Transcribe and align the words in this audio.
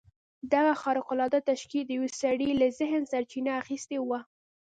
دغه 0.53 0.73
خارق 0.83 1.07
العاده 1.13 1.39
تشکيل 1.51 1.83
د 1.85 1.91
يوه 1.97 2.09
سړي 2.21 2.49
له 2.61 2.67
ذهنه 2.79 3.07
سرچينه 3.13 3.51
اخيستې 3.61 3.97
وه. 4.01 4.19